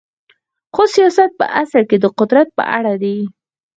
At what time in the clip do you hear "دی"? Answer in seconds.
3.03-3.17